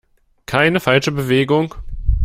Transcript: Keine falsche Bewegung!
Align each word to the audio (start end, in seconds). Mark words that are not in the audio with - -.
Keine 0.47 0.79
falsche 0.79 1.11
Bewegung! 1.11 1.75